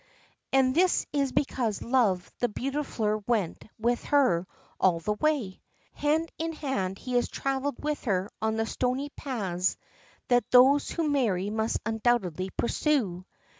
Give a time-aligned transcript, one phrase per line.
[0.51, 4.47] And this is because love the beautifier went with her
[4.79, 5.61] all the way!
[5.93, 9.77] Hand in hand he has traveled with her on the stony paths
[10.27, 13.25] that those who marry must undoubtedly pursue.